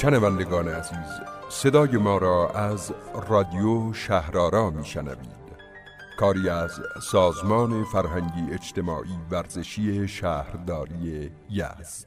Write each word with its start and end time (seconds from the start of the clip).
شنوندگان 0.00 0.68
عزیز 0.68 1.20
صدای 1.48 1.96
ما 1.96 2.18
را 2.18 2.50
از 2.50 2.92
رادیو 3.28 3.92
شهرارا 3.92 4.70
میشنوید. 4.70 5.46
کاری 6.18 6.48
از 6.48 6.80
سازمان 7.02 7.84
فرهنگی 7.84 8.54
اجتماعی 8.54 9.18
ورزشی 9.30 10.08
شهرداری 10.08 11.30
یزد. 11.50 12.06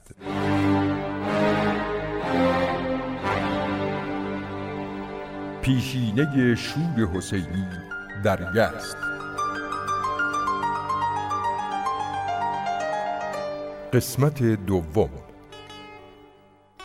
پیشینه 5.62 6.56
شور 6.56 7.10
حسینی 7.14 7.68
در 8.24 8.40
یزد. 8.56 8.98
قسمت 13.94 14.44
دوم. 14.44 15.29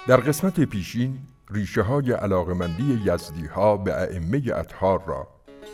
در 0.07 0.17
قسمت 0.17 0.61
پیشین 0.61 1.19
ریشه 1.51 1.83
های 1.83 2.13
علاقمندی 2.13 3.01
یزدی 3.05 3.47
ها 3.47 3.77
به 3.77 3.95
ائمه 4.01 4.43
اطهار 4.55 5.05
را 5.07 5.29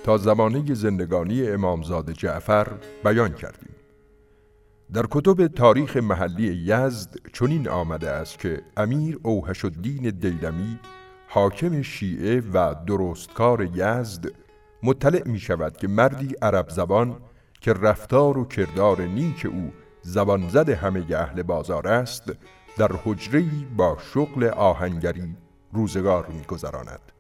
تا 0.05 0.19
زمانه 0.19 0.75
زندگانی 0.75 1.49
امامزاده 1.49 2.13
جعفر 2.13 2.67
بیان 3.05 3.33
کردیم. 3.33 3.75
در 4.93 5.07
کتب 5.11 5.47
تاریخ 5.47 5.97
محلی 5.97 6.65
یزد 6.67 7.17
چنین 7.33 7.69
آمده 7.69 8.11
است 8.11 8.39
که 8.39 8.63
امیر 8.77 9.19
اوهش 9.23 9.65
الدین 9.65 10.11
دیلمی 10.11 10.79
حاکم 11.29 11.83
شیعه 11.83 12.43
و 12.53 12.75
درستکار 12.87 13.69
یزد 13.75 14.25
مطلع 14.83 15.29
می 15.29 15.39
شود 15.39 15.77
که 15.77 15.89
مردی 15.89 16.35
عرب 16.43 16.69
زبان 16.69 17.17
که 17.61 17.73
رفتار 17.73 18.39
و 18.39 18.45
کردار 18.45 19.03
نیک 19.03 19.47
او 19.47 19.73
زبان 20.03 20.49
زد 20.49 20.69
همه 20.69 21.17
اهل 21.17 21.43
بازار 21.43 21.89
است 21.89 22.33
در 22.81 22.91
حجری 23.05 23.67
با 23.77 23.99
شغل 24.15 24.45
آهنگری 24.45 25.37
روزگار 25.73 26.27
میگذراند. 26.27 27.13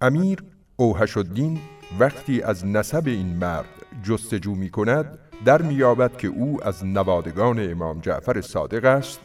امیر 0.00 0.44
اوهش 0.76 1.16
الدین 1.16 1.60
وقتی 1.98 2.42
از 2.42 2.66
نسب 2.66 3.02
این 3.06 3.36
مرد 3.36 3.68
جستجو 4.02 4.54
می 4.54 4.70
کند 4.70 5.18
در 5.44 5.62
میابد 5.62 6.16
که 6.16 6.28
او 6.28 6.64
از 6.64 6.84
نوادگان 6.84 7.70
امام 7.70 8.00
جعفر 8.00 8.40
صادق 8.40 8.84
است 8.84 9.20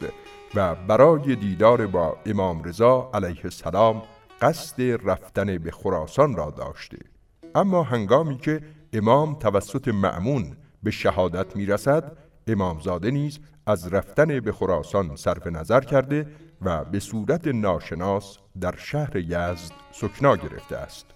و 0.54 0.74
برای 0.74 1.36
دیدار 1.36 1.86
با 1.86 2.16
امام 2.26 2.62
رضا 2.62 3.10
علیه 3.14 3.40
السلام 3.44 4.02
قصد 4.42 4.82
رفتن 4.82 5.58
به 5.58 5.70
خراسان 5.70 6.36
را 6.36 6.50
داشته. 6.50 6.98
اما 7.54 7.82
هنگامی 7.82 8.38
که 8.38 8.60
امام 8.92 9.34
توسط 9.34 9.88
معمون 9.88 10.56
به 10.82 10.90
شهادت 10.90 11.56
می‌رسد 11.56 12.23
امامزاده 12.46 13.10
نیز 13.10 13.38
از 13.66 13.92
رفتن 13.92 14.40
به 14.40 14.52
خراسان 14.52 15.16
صرف 15.16 15.46
نظر 15.46 15.80
کرده 15.80 16.26
و 16.62 16.84
به 16.84 17.00
صورت 17.00 17.46
ناشناس 17.46 18.38
در 18.60 18.74
شهر 18.76 19.16
یزد 19.16 19.72
سکنا 19.92 20.36
گرفته 20.36 20.76
است. 20.76 21.06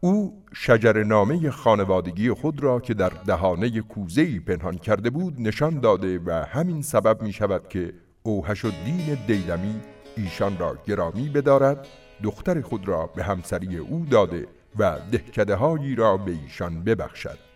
او 0.00 0.44
شجر 0.54 1.02
نامه 1.02 1.50
خانوادگی 1.50 2.30
خود 2.30 2.62
را 2.62 2.80
که 2.80 2.94
در 2.94 3.12
دهانه 3.26 3.80
کوزهی 3.80 4.40
پنهان 4.40 4.78
کرده 4.78 5.10
بود 5.10 5.40
نشان 5.40 5.80
داده 5.80 6.18
و 6.18 6.44
همین 6.48 6.82
سبب 6.82 7.22
می 7.22 7.32
شود 7.32 7.68
که 7.68 7.92
اوهش 8.22 8.64
الدین 8.64 9.18
دیلمی 9.26 9.80
ایشان 10.16 10.58
را 10.58 10.78
گرامی 10.86 11.28
بدارد 11.28 11.86
دختر 12.22 12.60
خود 12.60 12.88
را 12.88 13.06
به 13.06 13.24
همسری 13.24 13.76
او 13.76 14.06
داده 14.10 14.46
و 14.78 14.98
دهکده 15.12 15.54
هایی 15.54 15.94
را 15.94 16.16
به 16.16 16.32
ایشان 16.32 16.84
ببخشد. 16.84 17.53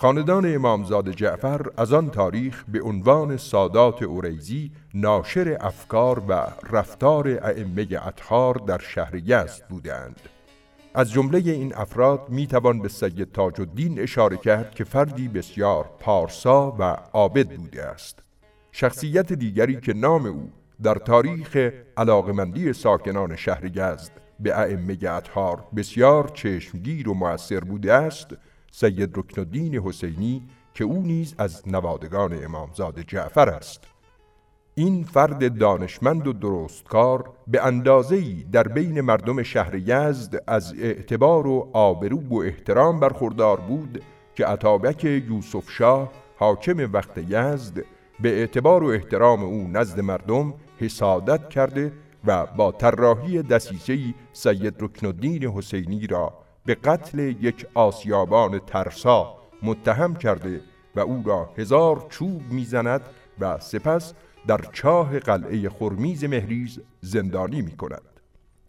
خاندان 0.00 0.54
امامزاد 0.54 1.10
جعفر 1.10 1.66
از 1.76 1.92
آن 1.92 2.10
تاریخ 2.10 2.64
به 2.68 2.82
عنوان 2.82 3.36
سادات 3.36 4.02
اوریزی 4.02 4.72
ناشر 4.94 5.56
افکار 5.60 6.22
و 6.28 6.46
رفتار 6.70 7.28
ائمه 7.42 7.86
اطهار 8.06 8.54
در 8.54 8.78
شهر 8.78 9.14
یزد 9.14 9.68
بودند. 9.68 10.20
از 10.94 11.12
جمله 11.12 11.38
این 11.38 11.74
افراد 11.74 12.26
می 12.28 12.46
توان 12.46 12.82
به 12.82 12.88
سید 12.88 13.32
تاج 13.32 13.60
الدین 13.60 14.00
اشاره 14.00 14.36
کرد 14.36 14.74
که 14.74 14.84
فردی 14.84 15.28
بسیار 15.28 15.90
پارسا 15.98 16.76
و 16.78 16.96
عابد 17.12 17.48
بوده 17.48 17.84
است. 17.84 18.18
شخصیت 18.72 19.32
دیگری 19.32 19.80
که 19.80 19.92
نام 19.92 20.26
او 20.26 20.50
در 20.82 20.94
تاریخ 20.94 21.70
علاقمندی 21.96 22.72
ساکنان 22.72 23.36
شهر 23.36 23.64
یزد 23.64 24.12
به 24.40 24.58
ائمه 24.58 24.98
اطهار 25.10 25.64
بسیار 25.76 26.28
چشمگیر 26.28 27.08
و 27.08 27.14
موثر 27.14 27.60
بوده 27.60 27.92
است 27.92 28.36
سید 28.70 29.18
رکن 29.18 29.40
الدین 29.40 29.74
حسینی 29.74 30.42
که 30.74 30.84
او 30.84 31.02
نیز 31.02 31.34
از 31.38 31.68
نوادگان 31.68 32.44
امامزاده 32.44 33.04
جعفر 33.04 33.48
است. 33.48 33.84
این 34.74 35.04
فرد 35.04 35.58
دانشمند 35.58 36.26
و 36.26 36.32
درستکار 36.32 37.32
به 37.46 37.66
اندازه‌ای 37.66 38.44
در 38.52 38.62
بین 38.62 39.00
مردم 39.00 39.42
شهر 39.42 39.74
یزد 39.74 40.44
از 40.46 40.74
اعتبار 40.80 41.46
و 41.46 41.70
آبرو 41.72 42.20
و 42.28 42.34
احترام 42.34 43.00
برخوردار 43.00 43.60
بود 43.60 44.02
که 44.34 44.46
عطابک 44.46 45.04
یوسف 45.04 45.70
شاه 45.70 46.12
حاکم 46.38 46.92
وقت 46.92 47.18
یزد 47.18 47.84
به 48.20 48.28
اعتبار 48.28 48.84
و 48.84 48.86
احترام 48.86 49.44
او 49.44 49.68
نزد 49.68 50.00
مردم 50.00 50.54
حسادت 50.78 51.48
کرده 51.48 51.92
و 52.24 52.46
با 52.46 52.72
طراحی 52.72 53.42
دسیسه‌ای 53.42 54.14
سید 54.32 54.82
رکن 54.82 55.06
الدین 55.06 55.44
حسینی 55.44 56.06
را 56.06 56.32
به 56.64 56.74
قتل 56.74 57.18
یک 57.18 57.66
آسیابان 57.74 58.58
ترسا 58.58 59.34
متهم 59.62 60.14
کرده 60.14 60.60
و 60.94 61.00
او 61.00 61.22
را 61.26 61.50
هزار 61.58 62.06
چوب 62.10 62.42
می‌زند 62.50 63.00
و 63.40 63.58
سپس 63.58 64.14
در 64.46 64.60
چاه 64.72 65.18
قلعه 65.18 65.68
خرمیز 65.68 66.24
مهریز 66.24 66.80
زندانی 67.00 67.62
می 67.62 67.76
کند. 67.76 68.02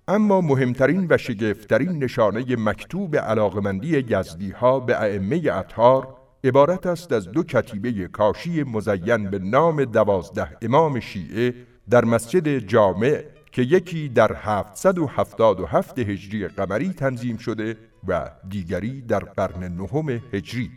اما 0.08 0.42
مهمترین 0.42 1.08
و 1.10 1.18
شگفترین 1.18 2.04
نشانه 2.04 2.56
مکتوب 2.58 3.16
علاقمندی 3.16 4.06
یزدی 4.10 4.52
ها 4.52 4.80
به 4.80 5.02
ائمه 5.02 5.42
اطهار 5.52 6.16
عبارت 6.44 6.86
است 6.86 7.12
از 7.12 7.32
دو 7.32 7.44
کتیبه 7.44 8.08
کاشی 8.08 8.64
مزین 8.64 9.30
به 9.30 9.40
نام 9.40 9.86
دوازده 9.86 10.58
امام 10.62 11.00
شیعه 11.00 11.54
در 11.90 12.06
مسجد 12.06 12.58
جامع 12.58 13.24
که 13.52 13.62
یکی 13.62 14.10
در 14.10 14.32
777 14.36 16.00
هجری 16.00 16.48
قمری 16.48 16.90
تنظیم 16.90 17.38
شده 17.38 17.78
و 18.08 18.32
دیگری 18.50 19.02
در 19.02 19.20
قرن 19.20 19.64
نهم 19.64 20.10
هجری. 20.10 20.72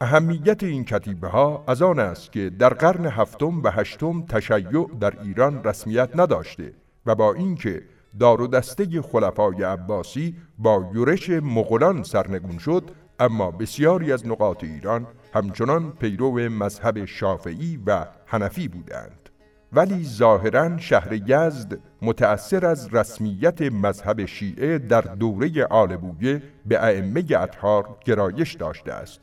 اهمیت 0.00 0.62
این 0.62 0.84
کتیبه 0.84 1.28
ها 1.28 1.64
از 1.66 1.82
آن 1.82 1.98
است 1.98 2.32
که 2.32 2.50
در 2.50 2.74
قرن 2.74 3.06
هفتم 3.06 3.62
و 3.62 3.70
هشتم 3.70 4.26
تشیع 4.26 4.86
در 5.00 5.22
ایران 5.22 5.64
رسمیت 5.64 6.10
نداشته 6.14 6.72
و 7.06 7.14
با 7.14 7.34
اینکه 7.34 7.82
دار 8.18 8.40
و 8.40 8.46
دسته 8.46 9.02
خلفای 9.02 9.62
عباسی 9.62 10.36
با 10.58 10.90
یورش 10.94 11.30
مغولان 11.30 12.02
سرنگون 12.02 12.58
شد 12.58 12.90
اما 13.20 13.50
بسیاری 13.50 14.12
از 14.12 14.26
نقاط 14.26 14.64
ایران 14.64 15.06
همچنان 15.34 15.92
پیرو 15.92 16.48
مذهب 16.48 17.04
شافعی 17.04 17.80
و 17.86 18.06
حنفی 18.26 18.68
بودند. 18.68 19.25
ولی 19.72 20.04
ظاهرا 20.04 20.78
شهر 20.78 21.12
یزد 21.12 21.78
متأثر 22.02 22.66
از 22.66 22.94
رسمیت 22.94 23.62
مذهب 23.62 24.24
شیعه 24.24 24.78
در 24.78 25.00
دوره 25.00 25.64
آل 25.64 25.96
بویه 25.96 26.42
به 26.66 26.84
ائمه 26.84 27.24
اطهار 27.38 27.96
گرایش 28.04 28.54
داشته 28.54 28.92
است. 28.92 29.20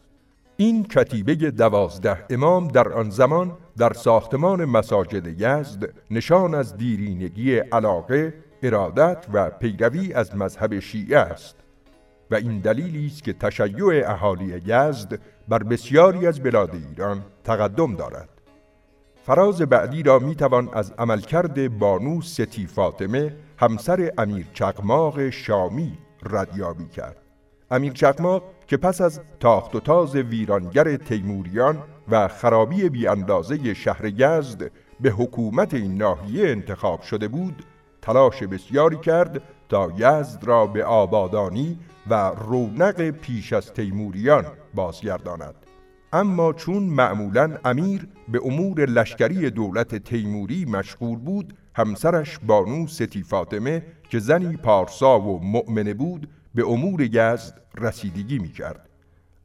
این 0.58 0.84
کتیبه 0.84 1.36
دوازده 1.36 2.26
امام 2.30 2.68
در 2.68 2.94
آن 2.94 3.10
زمان 3.10 3.58
در 3.78 3.94
ساختمان 3.94 4.66
مساجد 4.66 5.42
یزد 5.42 5.94
نشان 6.12 6.56
از 6.56 6.78
دیرینگی 6.78 7.56
علاقه، 7.56 8.34
ارادت 8.64 9.26
و 9.34 9.50
پیروی 9.50 10.14
از 10.14 10.36
مذهب 10.36 10.80
شیعه 10.80 11.18
است 11.18 11.56
و 12.32 12.36
این 12.36 12.60
دلیلی 12.60 13.06
است 13.06 13.24
که 13.24 13.34
تشیع 13.34 14.12
اهالی 14.12 14.62
یزد 14.66 15.20
بر 15.48 15.64
بسیاری 15.64 16.28
از 16.28 16.40
بلاد 16.40 16.76
ایران 16.90 17.22
تقدم 17.44 17.96
دارد. 17.96 18.30
فراز 19.26 19.62
بعدی 19.62 20.04
را 20.04 20.20
می 20.20 20.36
توان 20.36 20.70
از 20.74 20.92
عملکرد 20.92 21.78
بانو 21.78 22.22
ستی 22.22 22.68
فاطمه 22.68 23.36
همسر 23.58 24.12
امیر 24.18 24.48
چقماق 24.54 25.30
شامی 25.30 25.98
ردیابی 26.30 26.88
کرد. 26.88 27.18
امیر 27.72 27.94
چقماق 27.94 28.44
که 28.68 28.78
پس 28.78 29.02
از 29.02 29.22
تاخت 29.40 29.76
و 29.76 29.80
تاز 29.80 30.16
ویرانگر 30.16 30.98
تیموریان 30.98 31.84
و 32.10 32.28
خرابی 32.28 32.90
بی 32.90 33.08
اندازه 33.08 33.74
شهر 33.74 34.06
یزد 34.06 34.72
به 35.02 35.10
حکومت 35.10 35.74
این 35.74 35.98
ناحیه 35.98 36.50
انتخاب 36.50 37.02
شده 37.02 37.28
بود 37.28 37.66
تلاش 38.02 38.44
بسیاری 38.44 38.98
کرد 38.98 39.42
تا 39.70 39.92
یزد 39.98 40.44
را 40.44 40.68
به 40.68 40.86
آبادانی 40.86 41.80
و 42.10 42.14
رونق 42.30 43.10
پیش 43.10 43.54
از 43.54 43.74
تیموریان 43.74 44.46
بازگرداند. 44.74 45.63
اما 46.14 46.54
چون 46.54 46.84
معمولا 46.84 47.58
امیر 47.66 48.08
به 48.28 48.40
امور 48.46 48.86
لشکری 48.86 49.50
دولت 49.50 49.96
تیموری 49.96 50.66
مشغول 50.66 51.20
بود 51.20 51.54
همسرش 51.76 52.40
بانو 52.48 52.88
ستی 52.88 53.24
فاطمه 53.24 53.86
که 54.10 54.20
زنی 54.20 54.58
پارسا 54.58 55.20
و 55.20 55.44
مؤمنه 55.44 55.94
بود 55.94 56.30
به 56.56 56.68
امور 56.68 57.02
یزد 57.02 57.62
رسیدگی 57.78 58.40
می 58.40 58.52
کرد. 58.52 58.90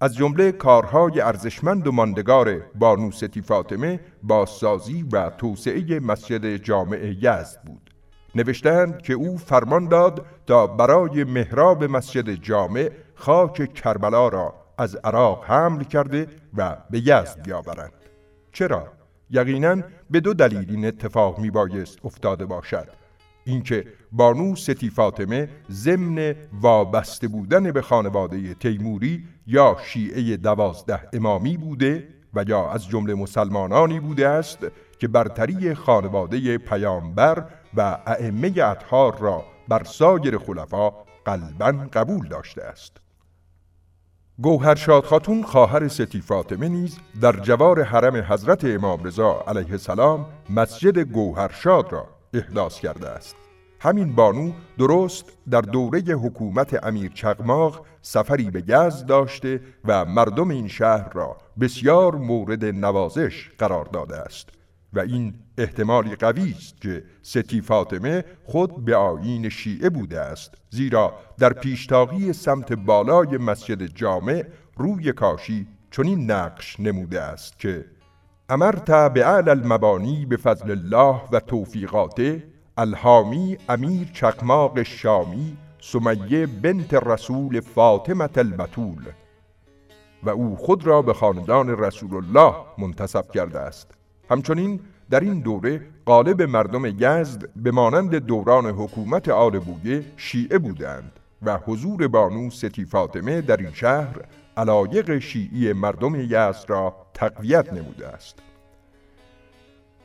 از 0.00 0.16
جمله 0.16 0.52
کارهای 0.52 1.20
ارزشمند 1.20 1.86
و 1.86 1.92
ماندگار 1.92 2.60
بانو 2.74 3.10
ستی 3.10 3.42
فاطمه 3.42 4.00
بازسازی 4.22 5.02
و 5.12 5.30
توسعه 5.30 6.00
مسجد 6.00 6.56
جامع 6.56 7.14
یزد 7.18 7.62
بود. 7.66 7.90
نوشتند 8.34 9.02
که 9.02 9.12
او 9.12 9.38
فرمان 9.38 9.88
داد 9.88 10.26
تا 10.46 10.66
برای 10.66 11.24
محراب 11.24 11.84
مسجد 11.84 12.30
جامع 12.30 12.90
خاک 13.14 13.74
کربلا 13.74 14.28
را 14.28 14.67
از 14.78 14.96
عراق 14.96 15.44
حمل 15.44 15.84
کرده 15.84 16.26
و 16.56 16.76
به 16.90 16.98
یزد 16.98 17.42
بیاورند. 17.44 17.92
چرا؟ 18.52 18.92
یقینا 19.30 19.76
به 20.10 20.20
دو 20.20 20.34
دلیل 20.34 20.70
این 20.70 20.84
اتفاق 20.86 21.38
می 21.38 21.50
بایست 21.50 21.98
افتاده 22.04 22.46
باشد. 22.46 22.88
اینکه 23.44 23.84
بانو 24.12 24.56
ستی 24.56 24.90
فاطمه 24.90 25.48
ضمن 25.70 26.34
وابسته 26.60 27.28
بودن 27.28 27.72
به 27.72 27.82
خانواده 27.82 28.54
تیموری 28.54 29.24
یا 29.46 29.76
شیعه 29.84 30.36
دوازده 30.36 31.08
امامی 31.12 31.56
بوده 31.56 32.08
و 32.34 32.44
یا 32.48 32.70
از 32.70 32.88
جمله 32.88 33.14
مسلمانانی 33.14 34.00
بوده 34.00 34.28
است 34.28 34.58
که 34.98 35.08
برتری 35.08 35.74
خانواده 35.74 36.58
پیامبر 36.58 37.44
و 37.76 37.98
ائمه 38.06 38.62
اطهار 38.62 39.18
را 39.18 39.44
بر 39.68 39.84
سایر 39.84 40.38
خلفا 40.38 40.90
قلبا 41.24 41.86
قبول 41.92 42.28
داشته 42.28 42.62
است. 42.62 42.96
گوهرشاد 44.42 45.04
خاتون 45.04 45.42
خواهر 45.42 45.88
ستی 45.88 46.20
فاطمه 46.20 46.68
نیز 46.68 46.98
در 47.20 47.32
جوار 47.32 47.82
حرم 47.82 48.16
حضرت 48.16 48.64
امام 48.64 49.04
رضا 49.04 49.44
علیه 49.46 49.70
السلام 49.70 50.26
مسجد 50.50 50.98
گوهرشاد 50.98 51.92
را 51.92 52.06
احداث 52.34 52.80
کرده 52.80 53.08
است. 53.08 53.36
همین 53.80 54.14
بانو 54.14 54.52
درست 54.78 55.24
در 55.50 55.60
دوره 55.60 56.00
حکومت 56.00 56.84
امیر 56.84 57.12
چغماغ 57.14 57.86
سفری 58.02 58.50
به 58.50 58.60
گز 58.60 59.06
داشته 59.06 59.60
و 59.84 60.04
مردم 60.04 60.48
این 60.48 60.68
شهر 60.68 61.12
را 61.12 61.36
بسیار 61.60 62.14
مورد 62.14 62.64
نوازش 62.64 63.50
قرار 63.58 63.84
داده 63.84 64.16
است. 64.16 64.57
و 64.92 65.00
این 65.00 65.34
احتمالی 65.58 66.16
قوی 66.16 66.54
است 66.58 66.80
که 66.80 67.04
ستی 67.22 67.60
فاطمه 67.60 68.24
خود 68.44 68.84
به 68.84 68.96
آیین 68.96 69.48
شیعه 69.48 69.90
بوده 69.90 70.20
است 70.20 70.54
زیرا 70.70 71.14
در 71.38 71.52
پیشتاقی 71.52 72.32
سمت 72.32 72.72
بالای 72.72 73.38
مسجد 73.38 73.82
جامع 73.82 74.44
روی 74.76 75.12
کاشی 75.12 75.66
چنین 75.90 76.30
نقش 76.30 76.80
نموده 76.80 77.20
است 77.20 77.58
که 77.58 77.84
امرت 78.48 79.12
به 79.12 79.26
اعلی 79.26 79.50
المبانی 79.50 80.26
به 80.26 80.36
فضل 80.36 80.70
الله 80.70 81.20
و 81.32 81.40
توفیقاته 81.40 82.44
الهامی 82.76 83.58
امیر 83.68 84.10
چقماق 84.12 84.82
شامی 84.82 85.56
سمیه 85.80 86.46
بنت 86.46 86.94
رسول 86.94 87.60
فاطمه 87.60 88.28
البتول 88.36 89.02
و 90.22 90.30
او 90.30 90.56
خود 90.56 90.86
را 90.86 91.02
به 91.02 91.14
خاندان 91.14 91.68
رسول 91.68 92.14
الله 92.14 92.54
منتصب 92.78 93.30
کرده 93.30 93.60
است. 93.60 93.97
همچنین 94.30 94.80
در 95.10 95.20
این 95.20 95.40
دوره 95.40 95.80
غالب 96.06 96.42
مردم 96.42 96.86
یزد 96.86 97.50
به 97.56 97.70
مانند 97.70 98.14
دوران 98.14 98.66
حکومت 98.66 99.28
آل 99.28 99.58
بویه 99.58 100.04
شیعه 100.16 100.58
بودند 100.58 101.12
و 101.42 101.58
حضور 101.58 102.08
بانو 102.08 102.50
ستی 102.50 102.84
فاطمه 102.84 103.40
در 103.40 103.56
این 103.56 103.72
شهر 103.72 104.16
علایق 104.56 105.18
شیعی 105.18 105.72
مردم 105.72 106.14
یزد 106.14 106.64
را 106.66 106.96
تقویت 107.14 107.72
نموده 107.72 108.08
است. 108.08 108.38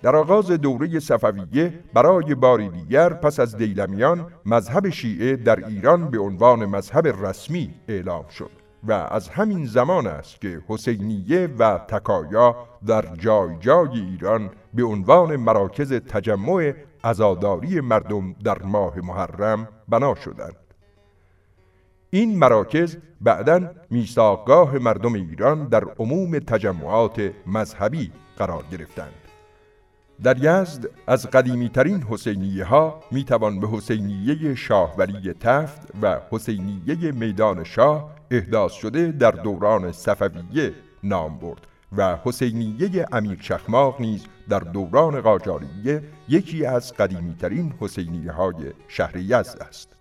در 0.02 0.16
آغاز 0.16 0.52
دوره 0.52 1.00
صفویه 1.00 1.74
برای 1.94 2.36
باری 2.36 2.70
دیگر 2.70 3.10
پس 3.10 3.40
از 3.40 3.58
دیلمیان 3.58 4.32
مذهب 4.46 4.90
شیعه 4.90 5.36
در 5.36 5.66
ایران 5.66 6.10
به 6.12 6.20
عنوان 6.20 6.66
مذهب 6.66 7.08
رسمی 7.08 7.74
اعلام 7.88 8.28
شد. 8.28 8.63
و 8.88 8.92
از 8.92 9.30
همین 9.30 9.66
زمان 9.66 10.08
است 10.08 10.42
که 10.42 10.62
حسینیه 10.68 11.48
و 11.60 11.78
تکایا 11.78 12.56
در 12.88 13.16
جای 13.16 13.56
جای 13.60 14.00
ایران 14.00 14.50
به 14.74 14.84
عنوان 14.84 15.36
مراکز 15.36 15.94
تجمع 15.94 16.74
ازاداری 17.04 17.82
مردم 17.82 18.34
در 18.34 18.62
ماه 18.62 19.00
محرم 19.00 19.68
بنا 19.90 20.16
شدند. 20.16 20.56
این 22.10 22.38
مراکز 22.40 22.98
بعدا 23.22 23.72
میثاقگاه 23.90 24.78
مردم 24.78 25.14
ایران 25.14 25.68
در 25.68 25.84
عموم 26.00 26.40
تجمعات 26.40 27.32
مذهبی 27.48 28.12
قرار 28.38 28.64
گرفتند. 28.72 29.23
در 30.24 30.38
یزد 30.38 30.90
از 31.08 31.30
قدیمی 31.30 31.70
ترین 31.70 32.04
حسینیه 32.04 32.66
ها 32.66 33.00
می 33.12 33.24
توان 33.24 33.60
به 33.60 33.68
حسینیه 33.68 34.56
شاهولی 34.56 35.34
تفت 35.34 35.82
و 36.02 36.20
حسینیه 36.32 37.12
میدان 37.12 37.64
شاه 37.64 38.10
احداث 38.32 38.72
شده 38.72 39.12
در 39.12 39.32
دوران 39.32 39.92
صفویه 39.92 40.74
نام 41.04 41.40
برد 41.40 41.68
و 41.98 42.18
حسینیه 42.24 43.06
امیر 43.12 43.40
چخماق 43.40 44.02
نیز 44.02 44.26
در 44.50 44.60
دوران 44.60 45.22
قاجاریه 45.22 46.04
یکی 46.30 46.66
از 46.66 46.94
قدیمی 46.94 47.36
ترین 47.36 47.74
حسینیه 47.80 48.32
های 48.32 48.74
شهر 48.88 49.18
یزد 49.18 49.62
است. 49.62 49.96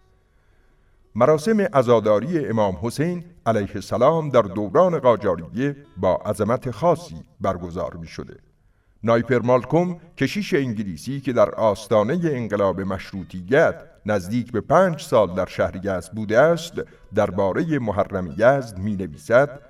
مراسم 1.15 1.67
ازاداری 1.73 2.47
امام 2.47 2.79
حسین 2.83 3.25
علیه 3.47 3.71
السلام 3.75 4.29
در 4.31 4.43
دوران 4.43 4.99
قاجاریه 4.99 5.77
با 5.97 6.15
عظمت 6.15 6.71
خاصی 6.71 7.25
برگزار 7.41 7.97
می 7.97 8.07
شده. 8.07 8.52
نایپر 9.05 9.39
مالکوم 9.39 10.01
کشیش 10.17 10.55
انگلیسی 10.55 11.21
که 11.21 11.33
در 11.33 11.51
آستانه 11.51 12.21
انقلاب 12.25 12.81
مشروطیت 12.81 13.85
نزدیک 14.07 14.53
به 14.53 14.61
پنج 14.61 15.03
سال 15.03 15.35
در 15.35 15.47
شهر 15.47 15.77
یزد 15.77 16.13
بوده 16.13 16.39
است 16.39 16.73
درباره 17.15 17.79
محرم 17.79 18.27
یزد 18.39 18.79
می 18.79 18.97
نویسد 18.97 19.61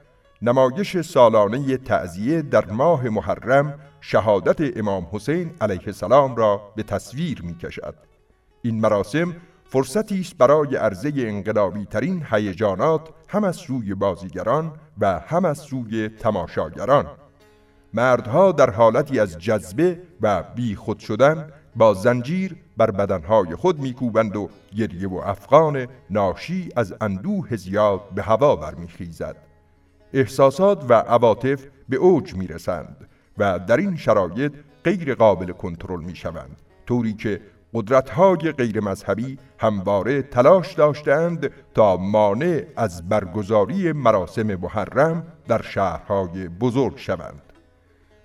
نمایش 0.43 1.01
سالانه 1.01 1.77
تعذیه 1.77 2.43
در 2.43 2.65
ماه 2.65 3.09
محرم 3.09 3.79
شهادت 4.01 4.79
امام 4.79 5.07
حسین 5.13 5.51
علیه 5.61 5.87
السلام 5.87 6.37
را 6.37 6.73
به 6.77 6.83
تصویر 6.83 7.43
می 7.43 7.55
کشد. 7.55 7.95
این 8.63 8.81
مراسم 8.81 9.37
فرصتی 9.65 10.21
است 10.21 10.37
برای 10.39 10.77
عرضه 10.77 11.13
انقلابی 11.17 11.85
ترین 11.85 12.27
هیجانات 12.31 13.09
هم 13.29 13.45
از 13.45 13.57
سوی 13.57 13.95
بازیگران 13.95 14.73
و 15.01 15.19
هم 15.19 15.45
از 15.45 15.59
سوی 15.59 16.09
تماشاگران 16.09 17.07
مردها 17.95 18.53
در 18.53 18.71
حالتی 18.71 19.21
از 19.21 19.39
جذبه 19.39 20.01
و 20.21 20.43
بی 20.43 20.75
خود 20.75 20.99
شدن 20.99 21.51
با 21.77 21.95
زنجیر 21.95 22.57
بر 22.77 22.91
بدنهای 22.91 23.55
خود 23.55 23.79
میکوبند 23.79 24.37
و 24.37 24.51
گریه 24.77 25.09
و 25.09 25.15
افغان 25.15 25.87
ناشی 26.11 26.69
از 26.77 26.95
اندوه 27.01 27.57
زیاد 27.57 28.01
به 28.15 28.23
هوا 28.23 28.57
برمیخیزد. 28.57 29.37
احساسات 30.13 30.85
و 30.89 30.93
عواطف 30.95 31.67
به 31.89 31.97
اوج 31.97 32.35
می‌رسند 32.35 33.09
و 33.39 33.59
در 33.59 33.77
این 33.77 33.97
شرایط 33.97 34.53
غیر 34.85 35.15
قابل 35.15 35.53
کنترل 35.53 36.05
می‌شوند. 36.05 36.57
طوری 36.87 37.13
که 37.15 37.41
قدرت‌های 37.75 38.53
غیر 38.53 38.81
مذهبی 38.81 39.39
همواره 39.59 40.23
تلاش 40.23 40.75
داشتند 40.75 41.51
تا 41.75 41.97
مانع 41.97 42.65
از 42.77 43.09
برگزاری 43.09 43.93
مراسم 43.93 44.55
محرم 44.55 45.27
در 45.49 45.63
شهرهای 45.63 46.49
بزرگ 46.49 46.97
شوند. 46.97 47.52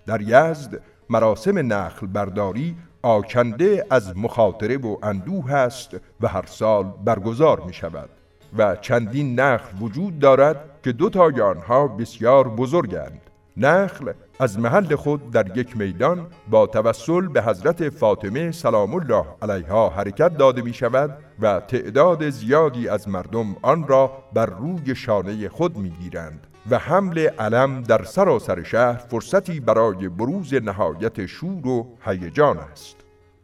در 0.07 0.21
یزد 0.21 0.81
مراسم 1.09 1.73
نخل 1.73 2.07
برداری 2.07 2.75
آکنده 3.01 3.85
از 3.89 4.17
مخاطره 4.17 4.77
و 4.77 4.97
اندوه 5.03 5.53
است 5.53 5.97
و 6.21 6.27
هر 6.27 6.45
سال 6.45 6.93
برگزار 7.05 7.59
می 7.59 7.73
شود 7.73 8.09
و 8.57 8.75
چندین 8.75 9.39
نخل 9.39 9.77
وجود 9.81 10.19
دارد 10.19 10.57
که 10.83 10.91
دو 10.91 11.09
تای 11.09 11.41
آنها 11.41 11.87
بسیار 11.87 12.49
بزرگند. 12.49 13.21
نخل 13.57 14.11
از 14.39 14.59
محل 14.59 14.95
خود 14.95 15.31
در 15.31 15.57
یک 15.57 15.77
میدان 15.77 16.27
با 16.49 16.67
توسل 16.67 17.27
به 17.27 17.43
حضرت 17.43 17.89
فاطمه 17.89 18.51
سلام 18.51 18.93
الله 18.93 19.25
علیها 19.41 19.89
حرکت 19.89 20.37
داده 20.37 20.61
می 20.61 20.73
شود 20.73 21.17
و 21.39 21.59
تعداد 21.59 22.29
زیادی 22.29 22.89
از 22.89 23.09
مردم 23.09 23.55
آن 23.61 23.87
را 23.87 24.11
بر 24.33 24.45
روی 24.45 24.95
شانه 24.95 25.49
خود 25.49 25.77
می 25.77 25.89
گیرند 25.89 26.47
و 26.69 26.77
حمل 26.77 27.19
علم 27.19 27.81
در 27.81 28.03
سراسر 28.03 28.63
شهر 28.63 28.97
فرصتی 28.97 29.59
برای 29.59 30.09
بروز 30.09 30.53
نهایت 30.53 31.25
شور 31.25 31.67
و 31.67 31.87
هیجان 32.05 32.57
است. 32.57 32.95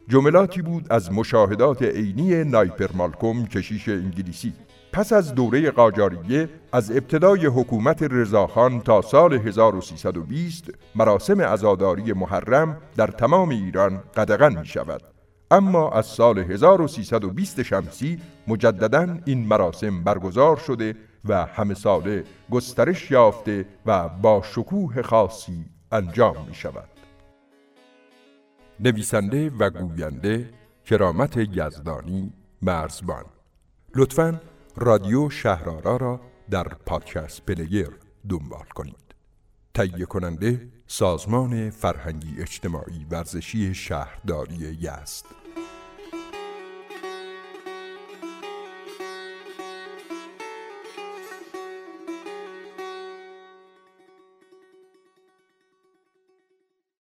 جملاتی 0.08 0.62
بود 0.62 0.86
از 0.90 1.12
مشاهدات 1.12 1.82
عینی 1.82 2.44
نایپر 2.44 2.88
مالکوم 2.94 3.46
کشیش 3.46 3.88
انگلیسی. 3.88 4.52
پس 4.92 5.12
از 5.12 5.34
دوره 5.34 5.70
قاجاریه 5.70 6.48
از 6.72 6.90
ابتدای 6.90 7.46
حکومت 7.46 8.02
رضاخان 8.02 8.80
تا 8.80 9.02
سال 9.02 9.34
1320 9.34 10.70
مراسم 10.94 11.40
عزاداری 11.40 12.12
محرم 12.12 12.76
در 12.96 13.06
تمام 13.06 13.48
ایران 13.48 14.02
قدغن 14.16 14.58
می 14.58 14.66
شود 14.66 15.02
اما 15.50 15.90
از 15.90 16.06
سال 16.06 16.38
1320 16.38 17.62
شمسی 17.62 18.18
مجددا 18.48 19.16
این 19.24 19.46
مراسم 19.46 20.04
برگزار 20.04 20.56
شده 20.56 20.94
و 21.24 21.46
همه 21.46 21.74
ساله 21.74 22.24
گسترش 22.50 23.10
یافته 23.10 23.66
و 23.86 24.08
با 24.08 24.42
شکوه 24.42 25.02
خاصی 25.02 25.64
انجام 25.92 26.48
می 26.48 26.54
شود. 26.54 26.88
نویسنده 28.80 29.50
و 29.50 29.70
گوینده 29.70 30.50
کرامت 30.84 31.36
یزدانی 31.36 32.32
مرزبان. 32.62 33.24
لطفا 33.94 34.40
رادیو 34.76 35.30
شهرارا 35.30 35.96
را 35.96 36.20
در 36.50 36.68
پادکست 36.68 37.42
پلیر 37.46 37.90
دنبال 38.28 38.66
کنید. 38.74 39.14
تهیه 39.74 40.06
کننده 40.06 40.68
سازمان 40.86 41.70
فرهنگی 41.70 42.42
اجتماعی 42.42 43.06
ورزشی 43.10 43.74
شهرداری 43.74 44.78
یزد. 44.80 45.43